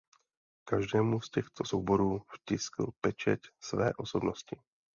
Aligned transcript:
Každému 0.63 1.21
z 1.21 1.29
těchto 1.29 1.65
souborů 1.65 2.19
vtiskl 2.27 2.85
pečeť 3.01 3.39
své 3.63 3.93
osobnosti. 3.93 4.55